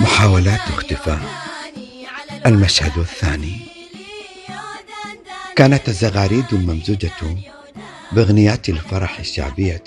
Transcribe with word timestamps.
محاولات 0.00 0.60
اختفاء. 0.60 1.20
المشهد 2.46 2.98
الثاني. 2.98 3.56
كانت 5.56 5.88
الزغاريد 5.88 6.44
الممزوجة 6.52 7.10
بأغنيات 8.12 8.68
الفرح 8.68 9.18
الشعبية 9.18 9.82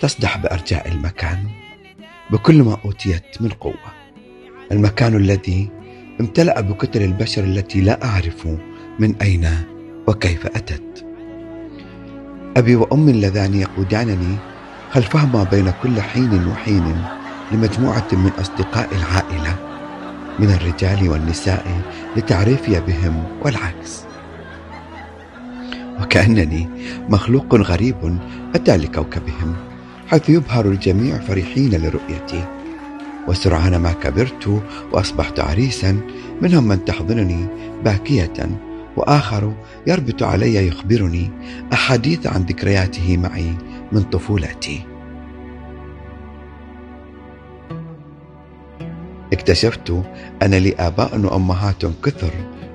تصدح 0.00 0.36
بأرجاء 0.36 0.88
المكان 0.88 1.38
بكل 2.30 2.62
ما 2.62 2.78
أوتيت 2.84 3.42
من 3.42 3.48
قوة. 3.48 3.92
المكان 4.72 5.16
الذي 5.16 5.68
امتلأ 6.20 6.60
بكتل 6.60 7.02
البشر 7.02 7.44
التي 7.44 7.80
لا 7.80 8.04
أعرف 8.04 8.48
من 8.98 9.16
أين 9.22 9.64
وكيف 10.06 10.46
أتت. 10.46 11.06
أبي 12.56 12.76
وأمي 12.76 13.10
اللذان 13.10 13.54
يقودانني 13.54 14.36
خلفهما 14.92 15.44
بين 15.44 15.72
كل 15.82 16.00
حين 16.00 16.48
وحين 16.48 17.15
لمجموعة 17.52 18.08
من 18.12 18.30
أصدقاء 18.40 18.88
العائلة 18.96 19.56
من 20.38 20.50
الرجال 20.50 21.08
والنساء 21.08 21.80
لتعريفي 22.16 22.80
بهم 22.80 23.24
والعكس. 23.42 24.04
وكأنني 26.00 26.68
مخلوق 27.08 27.54
غريب 27.54 28.18
أتى 28.54 28.76
لكوكبهم 28.76 29.56
حيث 30.08 30.28
يبهر 30.28 30.66
الجميع 30.66 31.18
فرحين 31.18 31.70
لرؤيتي. 31.74 32.44
وسرعان 33.28 33.76
ما 33.76 33.92
كبرت 33.92 34.62
وأصبحت 34.92 35.40
عريسا 35.40 36.00
منهم 36.42 36.68
من 36.68 36.84
تحضنني 36.84 37.46
باكية 37.84 38.50
وآخر 38.96 39.54
يربط 39.86 40.22
علي 40.22 40.68
يخبرني 40.68 41.30
أحاديث 41.72 42.26
عن 42.26 42.42
ذكرياته 42.42 43.16
معي 43.16 43.54
من 43.92 44.02
طفولتي. 44.02 44.95
اكتشفت 49.46 50.02
أن 50.42 50.54
لي 50.54 50.74
آباء 50.78 51.20
وأمهات 51.20 51.86
كثر 52.04 52.30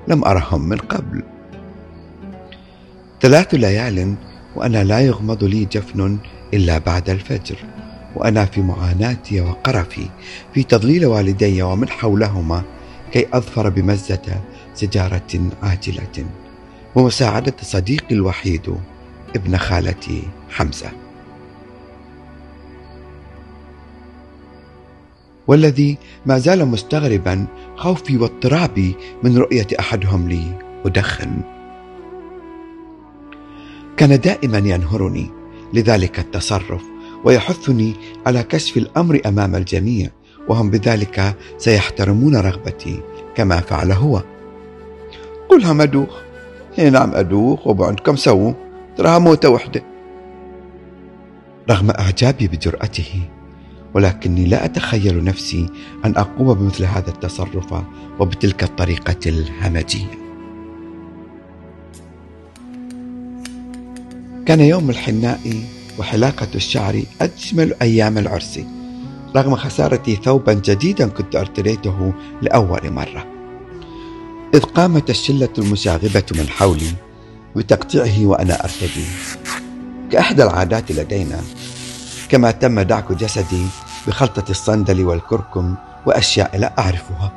لم 0.08 0.24
أرهم 0.24 0.68
من 0.68 0.76
قبل. 0.76 1.22
ثلاث 3.20 3.54
ليال 3.54 4.14
وأنا 4.56 4.84
لا 4.84 5.00
يغمض 5.00 5.44
لي 5.44 5.64
جفن 5.64 6.18
إلا 6.54 6.78
بعد 6.78 7.10
الفجر 7.10 7.56
وأنا 8.16 8.44
في 8.44 8.60
معاناتي 8.60 9.40
وقرفي 9.40 10.06
في 10.54 10.62
تضليل 10.62 11.06
والدي 11.06 11.62
ومن 11.62 11.88
حولهما 11.88 12.62
كي 13.12 13.26
أظفر 13.32 13.68
بمزة 13.68 14.40
سجارة 14.74 15.50
عاجلة 15.62 16.26
ومساعدة 16.94 17.54
صديقي 17.62 18.14
الوحيد 18.14 18.74
ابن 19.36 19.56
خالتي 19.56 20.22
حمزة. 20.50 21.01
والذي 25.52 25.98
ما 26.26 26.38
زال 26.38 26.66
مستغربا 26.66 27.46
خوفي 27.76 28.16
واضطرابي 28.16 28.96
من 29.22 29.38
رؤية 29.38 29.66
أحدهم 29.80 30.28
لي 30.28 30.58
أدخن. 30.86 31.40
كان 33.96 34.20
دائما 34.20 34.58
ينهرني 34.58 35.30
لذلك 35.72 36.18
التصرف 36.18 36.82
ويحثني 37.24 37.94
على 38.26 38.42
كشف 38.42 38.76
الأمر 38.76 39.20
أمام 39.26 39.56
الجميع 39.56 40.10
وهم 40.48 40.70
بذلك 40.70 41.36
سيحترمون 41.58 42.36
رغبتي 42.36 43.00
كما 43.34 43.60
فعل 43.60 43.92
هو. 43.92 44.22
قلها 45.48 45.72
مدوخ 45.72 46.20
إي 46.78 46.90
نعم 46.90 47.14
أدوخ 47.14 47.66
وبعندكم 47.66 48.16
سووا. 48.16 48.52
تراها 48.96 49.18
موتة 49.18 49.48
وحدة. 49.48 49.82
رغم 51.70 51.90
إعجابي 51.90 52.48
بجرأته 52.48 53.20
ولكني 53.94 54.44
لا 54.44 54.64
أتخيل 54.64 55.24
نفسي 55.24 55.68
أن 56.04 56.16
أقوم 56.16 56.54
بمثل 56.54 56.84
هذا 56.84 57.10
التصرف 57.10 57.74
وبتلك 58.18 58.62
الطريقة 58.62 59.16
الهمجية. 59.26 60.18
كان 64.46 64.60
يوم 64.60 64.90
الحناء 64.90 65.62
وحلاقة 65.98 66.48
الشعر 66.54 67.02
أجمل 67.20 67.74
أيام 67.82 68.18
العرس 68.18 68.60
رغم 69.36 69.56
خسارتي 69.56 70.16
ثوبا 70.16 70.52
جديدا 70.52 71.08
كنت 71.08 71.36
أرتديته 71.36 72.12
لأول 72.42 72.90
مرة. 72.90 73.26
إذ 74.54 74.60
قامت 74.60 75.10
الشلة 75.10 75.48
المشاغبة 75.58 76.24
من 76.34 76.48
حولي 76.48 76.92
بتقطيعه 77.56 78.26
وأنا 78.26 78.64
أرتدي. 78.64 79.06
كإحدى 80.12 80.42
العادات 80.42 80.92
لدينا 80.92 81.40
كما 82.28 82.50
تم 82.50 82.80
دعك 82.80 83.12
جسدي 83.12 83.66
بخلطة 84.06 84.50
الصندل 84.50 85.04
والكركم 85.04 85.74
وأشياء 86.06 86.56
لا 86.56 86.72
أعرفها. 86.78 87.32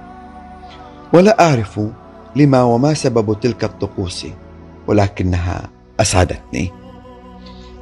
ولا 1.14 1.50
أعرف 1.50 1.80
لما 2.36 2.64
وما 2.64 2.94
سبب 2.94 3.40
تلك 3.40 3.64
الطقوس 3.64 4.28
ولكنها 4.88 5.70
أسعدتني. 6.00 6.72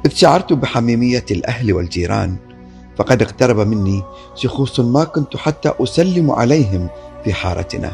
إذ 0.06 0.10
شعرت 0.10 0.52
بحميمية 0.52 1.24
الأهل 1.30 1.72
والجيران 1.72 2.36
فقد 2.96 3.22
اقترب 3.22 3.58
مني 3.58 4.02
شخوص 4.34 4.80
ما 4.80 5.04
كنت 5.04 5.36
حتى 5.36 5.72
أسلم 5.80 6.30
عليهم 6.30 6.88
في 7.24 7.34
حارتنا 7.34 7.92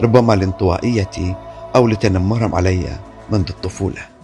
ربما 0.00 0.32
لانطوائيتي 0.32 1.34
أو 1.76 1.88
لتنمرهم 1.88 2.54
علي 2.54 2.98
منذ 3.30 3.48
الطفولة. 3.50 4.17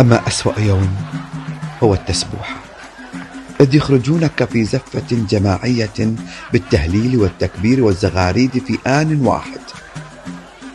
أما 0.00 0.28
أسوأ 0.28 0.60
يوم 0.60 0.96
هو 1.82 1.94
التسبوحة. 1.94 2.56
إذ 3.60 3.74
يخرجونك 3.74 4.44
في 4.44 4.64
زفة 4.64 5.06
جماعية 5.10 6.14
بالتهليل 6.52 7.16
والتكبير 7.16 7.84
والزغاريد 7.84 8.62
في 8.66 8.78
آن 8.86 9.26
واحد. 9.26 9.60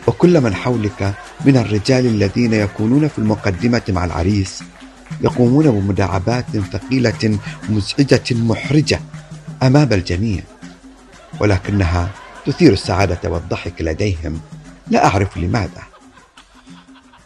وكل 0.07 0.41
من 0.41 0.56
حولك 0.56 1.13
من 1.45 1.57
الرجال 1.57 2.06
الذين 2.06 2.53
يكونون 2.53 3.07
في 3.07 3.19
المقدمة 3.19 3.81
مع 3.89 4.06
العريس 4.06 4.63
يقومون 5.22 5.72
بمداعبات 5.72 6.45
ثقيلة 6.73 7.39
مزعجة 7.69 8.23
محرجة 8.31 9.00
أمام 9.63 9.94
الجميع. 9.94 10.44
ولكنها 11.39 12.09
تثير 12.45 12.73
السعادة 12.73 13.29
والضحك 13.29 13.81
لديهم. 13.81 14.41
لا 14.88 15.06
أعرف 15.06 15.38
لماذا. 15.38 15.83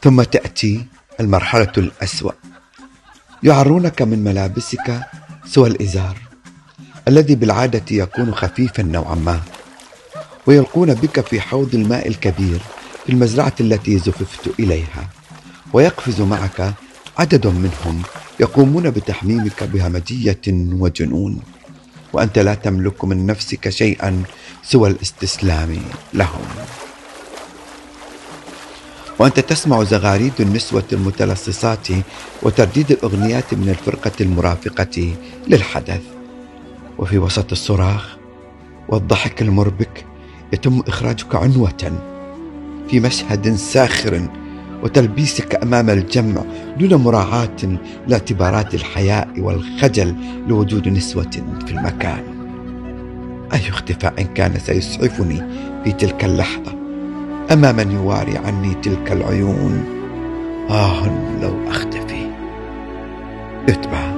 ثم 0.01 0.21
تأتي 0.21 0.85
المرحلة 1.19 1.71
الأسوأ. 1.77 2.31
يعرونك 3.43 4.01
من 4.01 4.23
ملابسك 4.23 5.01
سوى 5.45 5.69
الإزار 5.69 6.17
الذي 7.07 7.35
بالعادة 7.35 7.83
يكون 7.91 8.35
خفيفا 8.35 8.83
نوعا 8.83 9.15
ما 9.15 9.41
ويلقون 10.47 10.93
بك 10.93 11.21
في 11.27 11.41
حوض 11.41 11.75
الماء 11.75 12.07
الكبير 12.07 12.59
في 13.05 13.11
المزرعة 13.11 13.53
التي 13.59 13.97
زففت 13.97 14.59
إليها 14.59 15.09
ويقفز 15.73 16.21
معك 16.21 16.73
عدد 17.17 17.47
منهم 17.47 18.01
يقومون 18.39 18.89
بتحميمك 18.89 19.63
بهمجية 19.63 20.41
وجنون 20.47 21.39
وأنت 22.13 22.39
لا 22.39 22.53
تملك 22.53 23.05
من 23.05 23.25
نفسك 23.25 23.69
شيئا 23.69 24.23
سوى 24.63 24.89
الاستسلام 24.89 25.77
لهم. 26.13 26.45
وأنت 29.19 29.39
تسمع 29.39 29.83
زغاريد 29.83 30.33
النسوة 30.39 30.83
المتلصصات 30.93 31.87
وترديد 32.43 32.91
الأغنيات 32.91 33.53
من 33.53 33.69
الفرقة 33.69 34.11
المرافقة 34.21 35.13
للحدث. 35.47 36.01
وفي 36.97 37.17
وسط 37.17 37.51
الصراخ 37.51 38.17
والضحك 38.89 39.41
المربك 39.41 40.05
يتم 40.53 40.79
إخراجك 40.87 41.35
عنوة 41.35 41.99
في 42.89 42.99
مشهد 42.99 43.55
ساخر 43.55 44.29
وتلبيسك 44.83 45.63
أمام 45.63 45.89
الجمع 45.89 46.41
دون 46.79 46.93
مراعاة 46.93 47.77
لاعتبارات 48.07 48.73
الحياء 48.73 49.27
والخجل 49.39 50.15
لوجود 50.47 50.87
نسوة 50.87 51.31
في 51.65 51.71
المكان. 51.71 52.23
أي 53.53 53.69
اختفاء 53.69 54.21
كان 54.21 54.59
سيسعفني 54.59 55.43
في 55.83 55.91
تلك 55.91 56.25
اللحظة. 56.25 56.76
أما 57.51 57.71
من 57.71 57.91
يواري 57.91 58.37
عني 58.37 58.73
تلك 58.73 59.11
العيون 59.11 59.85
آه 60.69 61.05
لو 61.41 61.69
أختفي. 61.69 62.31
اتبع. 63.69 64.16